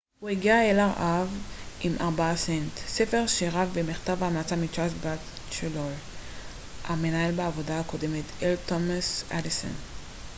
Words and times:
"הוא 0.19 0.29
הגיע 0.29 0.71
אל 0.71 0.79
ארה""ב 0.79 1.27
עם 1.81 1.91
ארבעה 2.01 2.35
סנט 2.35 2.77
ספר 2.87 3.27
שירה 3.27 3.65
ומכתב 3.73 4.23
המלצה 4.23 4.55
מצ'רלס 4.55 4.93
בטצ'לור 4.93 5.91
המנהל 6.83 7.31
בעבודתו 7.35 7.71
הקודמת 7.73 8.25
אל 8.43 8.55
תומאס 8.67 9.23
אדיסון. 9.31 9.71